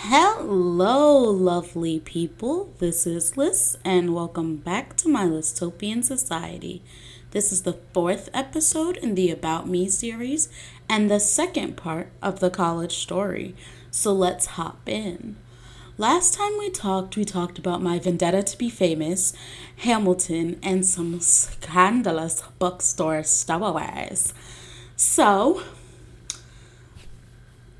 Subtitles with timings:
[0.00, 2.70] Hello, lovely people.
[2.78, 6.82] This is Liz, and welcome back to my Lysstopian Society.
[7.30, 10.50] This is the fourth episode in the About Me series
[10.86, 13.56] and the second part of the college story.
[13.90, 15.36] So let's hop in.
[15.96, 19.32] Last time we talked, we talked about my vendetta to be famous,
[19.78, 24.34] Hamilton, and some scandalous bookstore stowaways.
[24.94, 25.62] So,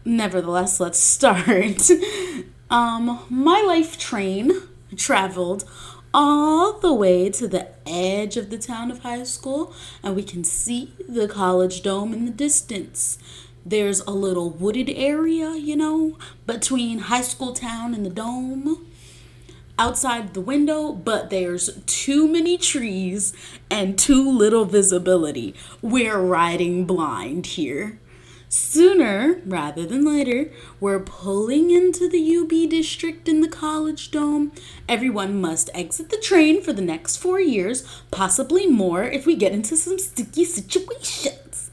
[0.06, 1.90] nevertheless, let's start.
[2.70, 4.52] um, my life train
[4.96, 5.64] traveled
[6.14, 10.44] all the way to the edge of the town of high school, and we can
[10.44, 13.18] see the college dome in the distance.
[13.66, 18.86] There's a little wooded area, you know, between high school town and the dome
[19.78, 23.34] outside the window, but there's too many trees
[23.70, 25.54] and too little visibility.
[25.82, 27.98] We're riding blind here.
[28.58, 34.50] Sooner rather than later, we're pulling into the UB district in the college dome.
[34.88, 39.52] Everyone must exit the train for the next four years, possibly more if we get
[39.52, 41.70] into some sticky situations.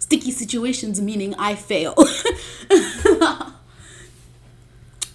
[0.00, 1.94] Sticky situations meaning I fail.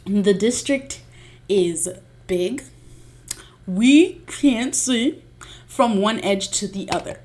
[0.05, 1.01] the district
[1.49, 1.89] is
[2.25, 2.63] big.
[3.67, 5.25] We can't see
[5.67, 7.19] from one edge to the other.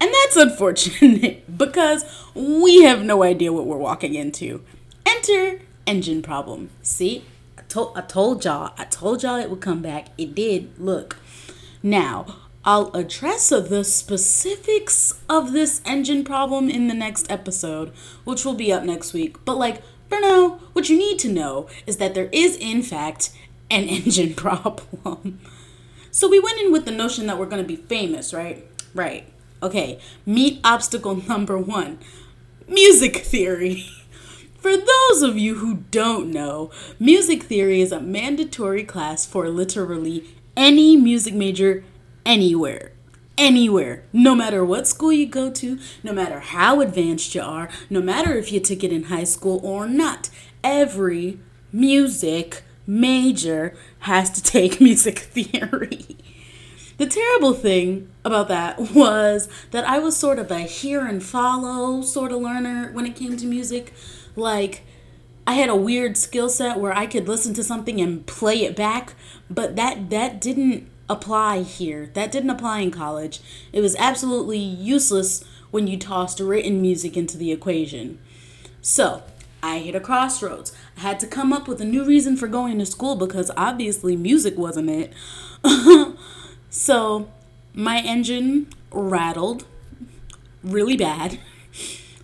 [0.00, 2.04] And that's unfortunate because
[2.34, 4.62] we have no idea what we're walking into.
[5.04, 6.70] Enter engine problem.
[6.82, 7.24] See,
[7.56, 10.08] I told I told y'all, I told y'all it would come back.
[10.16, 10.78] It did.
[10.78, 11.16] Look.
[11.82, 17.92] Now, I'll address the specifics of this engine problem in the next episode,
[18.24, 19.44] which will be up next week.
[19.44, 23.30] But like for now, what you need to know is that there is in fact
[23.70, 25.40] an engine problem.
[26.10, 28.66] So we went in with the notion that we're going to be famous, right?
[28.94, 29.30] Right.
[29.62, 31.98] Okay, meet obstacle number one
[32.68, 33.86] music theory.
[34.58, 40.24] For those of you who don't know, music theory is a mandatory class for literally
[40.56, 41.84] any music major
[42.26, 42.92] anywhere.
[43.38, 44.02] Anywhere.
[44.12, 48.34] No matter what school you go to, no matter how advanced you are, no matter
[48.34, 50.28] if you took it in high school or not,
[50.64, 51.38] every
[51.72, 56.16] music major has to take music theory.
[56.98, 62.02] The terrible thing about that was that I was sort of a hear and follow
[62.02, 63.94] sort of learner when it came to music.
[64.36, 64.82] Like,
[65.46, 68.76] I had a weird skill set where I could listen to something and play it
[68.76, 69.14] back,
[69.48, 72.10] but that that didn't apply here.
[72.12, 73.40] That didn't apply in college.
[73.72, 78.18] It was absolutely useless when you tossed written music into the equation.
[78.82, 79.22] So,
[79.62, 80.72] I hit a crossroads.
[80.96, 84.16] I had to come up with a new reason for going to school because obviously
[84.16, 85.12] music wasn't it.
[86.70, 87.28] So
[87.74, 89.64] my engine rattled
[90.62, 91.38] really bad,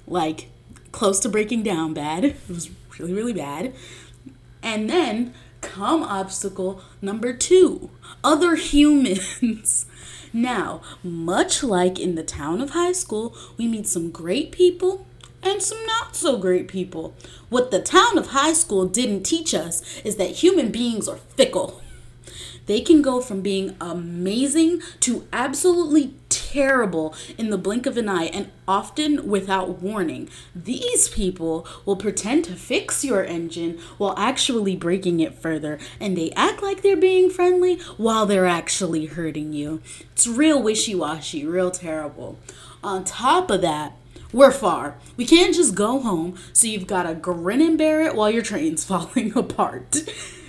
[0.06, 0.48] like
[0.92, 2.24] close to breaking down bad.
[2.24, 3.74] It was really, really bad.
[4.62, 7.90] And then come obstacle number two
[8.22, 9.86] other humans.
[10.32, 15.06] now, much like in the town of high school, we meet some great people
[15.42, 17.14] and some not so great people.
[17.48, 21.80] What the town of high school didn't teach us is that human beings are fickle.
[22.66, 28.26] They can go from being amazing to absolutely terrible in the blink of an eye
[28.26, 30.28] and often without warning.
[30.54, 36.30] These people will pretend to fix your engine while actually breaking it further, and they
[36.32, 39.82] act like they're being friendly while they're actually hurting you.
[40.12, 42.38] It's real wishy washy, real terrible.
[42.82, 43.96] On top of that,
[44.32, 44.96] we're far.
[45.16, 48.42] We can't just go home, so you've got to grin and bear it while your
[48.42, 50.02] train's falling apart.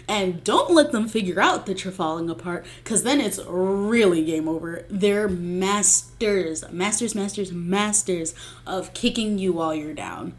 [0.08, 4.48] And don't let them figure out that you're falling apart because then it's really game
[4.48, 4.86] over.
[4.88, 8.36] They're masters, masters, masters, masters
[8.68, 10.36] of kicking you while you're down.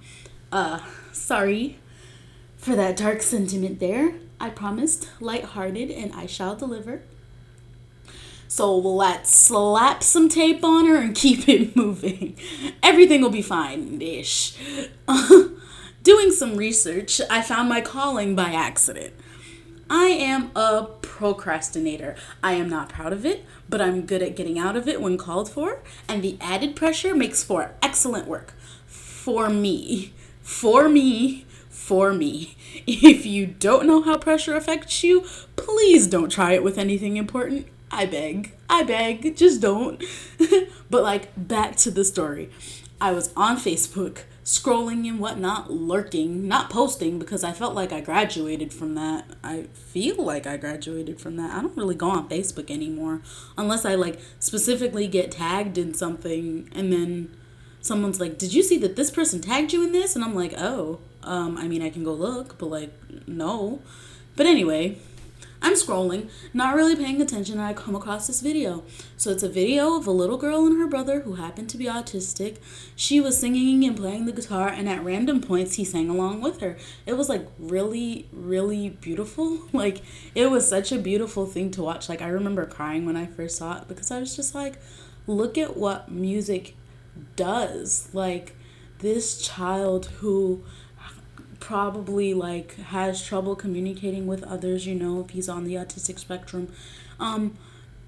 [0.53, 0.81] Uh,
[1.12, 1.78] sorry
[2.56, 4.15] for that dark sentiment there.
[4.41, 7.03] I promised light-hearted, and I shall deliver.
[8.49, 12.37] So let's slap some tape on her and keep it moving.
[12.82, 14.56] Everything will be fine ish.
[16.03, 19.14] Doing some research, I found my calling by accident.
[19.88, 22.17] I am a procrastinator.
[22.43, 25.17] I am not proud of it, but I'm good at getting out of it when
[25.17, 28.55] called for, and the added pressure makes for excellent work.
[28.87, 30.12] For me.
[30.43, 31.47] For me.
[31.69, 32.56] For me.
[32.87, 35.25] If you don't know how pressure affects you,
[35.55, 37.67] please don't try it with anything important.
[37.91, 38.53] I beg.
[38.69, 39.37] I beg.
[39.37, 40.03] Just don't.
[40.91, 42.50] but, like, back to the story.
[43.00, 48.00] I was on Facebook scrolling and whatnot, lurking, not posting because I felt like I
[48.00, 49.27] graduated from that.
[49.43, 51.50] I feel like I graduated from that.
[51.50, 53.23] I don't really go on Facebook anymore
[53.59, 57.37] unless I like specifically get tagged in something and then
[57.81, 60.55] someone's like, "Did you see that this person tagged you in this?" And I'm like,
[60.56, 62.93] "Oh, um, I mean, I can go look, but like,
[63.27, 63.81] no."
[64.37, 64.99] But anyway,
[65.62, 68.85] I'm scrolling, not really paying attention, and I come across this video.
[69.17, 71.87] So it's a video of a little girl and her brother who happened to be
[71.87, 72.59] autistic.
[72.94, 76.61] She was singing and playing the guitar, and at random points, he sang along with
[76.61, 76.77] her.
[77.05, 79.62] It was like really, really beautiful.
[79.77, 80.03] Like,
[80.35, 82.09] it was such a beautiful thing to watch.
[82.09, 84.79] Like, I remember crying when I first saw it because I was just like,
[85.27, 86.75] look at what music
[87.35, 88.09] does.
[88.15, 88.56] Like,
[89.00, 90.65] this child who
[91.61, 96.73] probably like has trouble communicating with others you know if he's on the autistic spectrum.
[97.19, 97.56] Um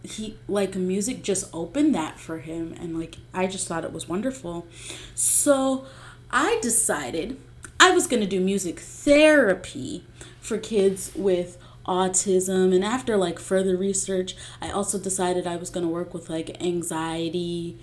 [0.05, 4.09] he like music just opened that for him and like i just thought it was
[4.09, 4.67] wonderful.
[5.15, 5.87] So
[6.31, 7.39] i decided
[7.81, 10.05] i was going to do music therapy
[10.41, 15.85] for kids with autism and after like further research i also decided i was going
[15.85, 17.79] to work with like anxiety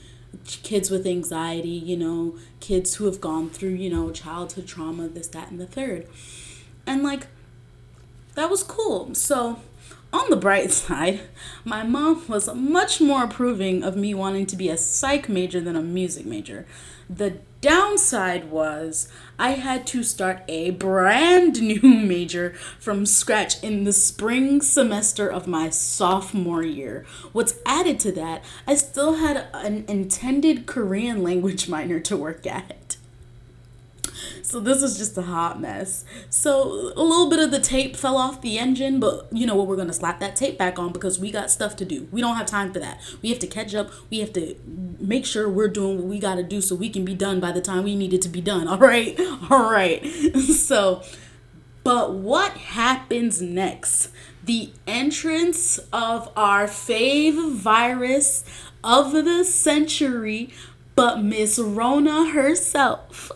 [0.46, 5.28] kids with anxiety, you know, kids who have gone through, you know, childhood trauma, this,
[5.28, 6.08] that, and the third.
[6.86, 7.28] And like,
[8.36, 9.14] that was cool.
[9.16, 9.60] So,
[10.14, 11.22] on the bright side,
[11.64, 15.76] my mom was much more approving of me wanting to be a psych major than
[15.76, 16.66] a music major.
[17.10, 19.08] The downside was
[19.40, 25.48] I had to start a brand new major from scratch in the spring semester of
[25.48, 27.08] my sophomore year.
[27.32, 32.98] What's added to that, I still had an intended Korean language minor to work at.
[34.46, 36.06] So this is just a hot mess.
[36.30, 39.66] So a little bit of the tape fell off the engine, but you know what?
[39.66, 42.08] We're gonna slap that tape back on because we got stuff to do.
[42.12, 43.02] We don't have time for that.
[43.24, 43.90] We have to catch up.
[44.12, 44.56] We have to
[45.00, 47.60] make sure we're doing what we gotta do so we can be done by the
[47.60, 48.68] time we need it to be done.
[48.76, 49.20] All right,
[49.50, 50.06] all right.
[50.36, 51.02] So,
[51.84, 54.10] but what happens next?
[54.44, 58.44] The entrance of our fave virus
[58.84, 60.52] of the century,
[60.96, 63.32] but Miss Rona herself.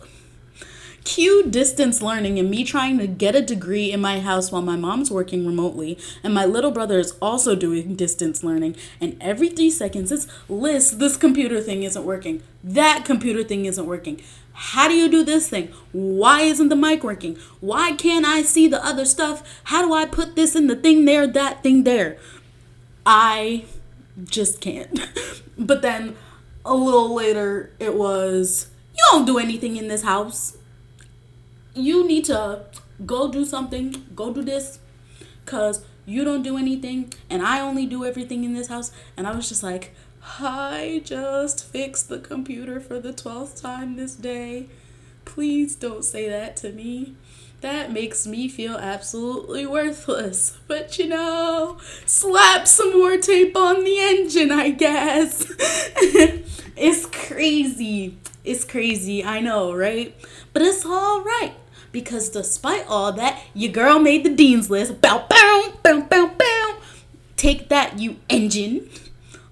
[1.10, 4.76] Cue distance learning and me trying to get a degree in my house while my
[4.76, 8.76] mom's working remotely and my little brother is also doing distance learning.
[9.00, 12.44] And every three seconds, it's Liz, this computer thing isn't working.
[12.62, 14.22] That computer thing isn't working.
[14.52, 15.72] How do you do this thing?
[15.90, 17.36] Why isn't the mic working?
[17.58, 19.42] Why can't I see the other stuff?
[19.64, 22.18] How do I put this in the thing there, that thing there?
[23.04, 23.64] I
[24.22, 24.96] just can't.
[25.58, 26.14] but then
[26.64, 30.56] a little later, it was, You don't do anything in this house
[31.74, 32.64] you need to
[33.06, 34.78] go do something, go do this,
[35.44, 38.92] because you don't do anything, and I only do everything in this house.
[39.16, 39.94] And I was just like,
[40.38, 44.68] I just fixed the computer for the 12th time this day.
[45.24, 47.14] Please don't say that to me.
[47.60, 50.56] That makes me feel absolutely worthless.
[50.66, 55.46] But you know, slap some more tape on the engine, I guess.
[56.76, 58.18] it's crazy.
[58.44, 60.14] It's crazy, I know, right?
[60.52, 61.54] But it's all right
[61.92, 65.00] because despite all that, your girl made the dean's list.
[65.00, 66.76] Bow, bow, bow, bow, bow.
[67.36, 68.88] Take that, you engine.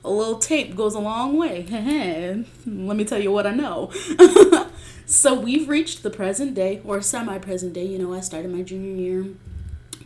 [0.05, 1.65] A little tape goes a long way.
[2.67, 3.91] Let me tell you what I know.
[5.06, 7.85] so we've reached the present day, or semi present day.
[7.85, 9.27] You know, I started my junior year.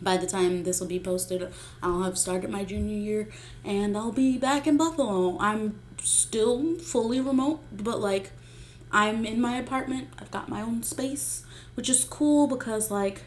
[0.01, 3.29] By the time this will be posted, I'll have started my junior year
[3.65, 5.39] and I'll be back in Buffalo.
[5.39, 8.33] I'm still fully remote, but like
[8.93, 10.09] I'm in my apartment.
[10.19, 11.45] I've got my own space,
[11.75, 13.23] which is cool because like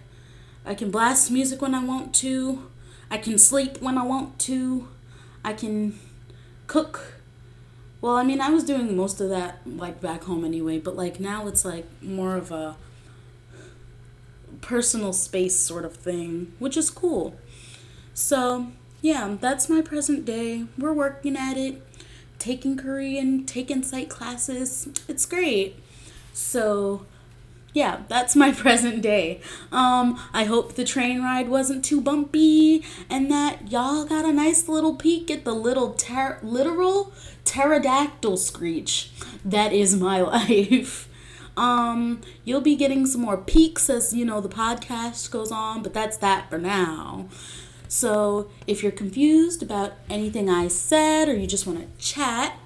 [0.66, 2.70] I can blast music when I want to.
[3.10, 4.88] I can sleep when I want to.
[5.44, 6.00] I can
[6.68, 7.14] cook.
[8.02, 11.20] Well, I mean, I was doing most of that like back home anyway, but like
[11.20, 12.78] now it's like more of a
[14.62, 17.36] personal space sort of thing, which is cool.
[18.14, 20.66] So, yeah, that's my present day.
[20.78, 21.82] We're working at it
[22.46, 24.88] taking Korean, taking psych classes.
[25.08, 25.80] It's great.
[26.32, 27.08] So,
[27.74, 29.42] yeah, that's my present day.
[29.72, 34.70] Um, I hope the train ride wasn't too bumpy and that y'all got a nice
[34.70, 37.12] little peek at the little ter- literal
[37.46, 39.10] pterodactyl screech
[39.44, 41.10] that is my life.
[41.58, 45.96] Um, you'll be getting some more peeks as you know the podcast goes on, but
[45.96, 47.28] that's that for now.
[47.88, 52.58] So if you're confused about anything I said or you just want to chat,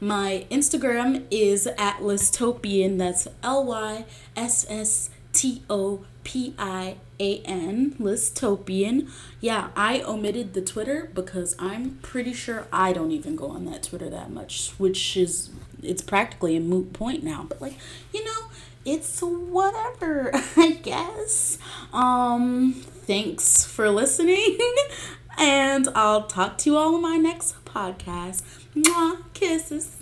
[0.00, 2.98] my Instagram is at Lysstopian.
[2.98, 4.04] That's L Y
[4.36, 7.94] S S T O P I A N.
[8.00, 9.10] Lysstopian.
[9.38, 13.82] Yeah, I omitted the Twitter because I'm pretty sure I don't even go on that
[13.82, 15.50] Twitter that much, which is
[15.82, 17.44] it's practically a moot point now.
[17.46, 17.74] But like,
[18.14, 18.46] you know,
[18.86, 21.58] it's whatever, I guess.
[21.92, 24.58] Um, thanks for listening,
[25.38, 28.42] and I'll talk to you all in my next podcast.
[28.74, 29.95] Mwah, kisses.